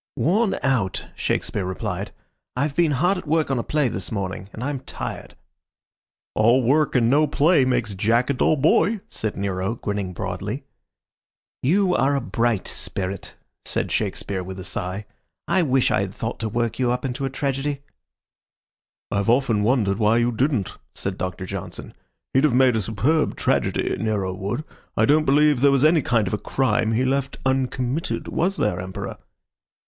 [0.17, 2.11] "Worn out," Shakespeare replied.
[2.55, 5.35] "I've been hard at work on a play this morning, and I'm tired."
[6.33, 10.63] "All work and no play makes Jack a dull boy," said Nero, grinning broadly.
[11.61, 15.05] "You are a bright spirit," said Shakespeare, with a sigh.
[15.47, 17.83] "I wish I had thought to work you up into a tragedy."
[19.11, 21.93] "I've often wondered why you didn't," said Doctor Johnson.
[22.33, 24.63] "He'd have made a superb tragedy, Nero would.
[24.97, 28.27] I don't believe there was any kind of a crime he left uncommitted.
[28.29, 29.17] Was there, Emperor?"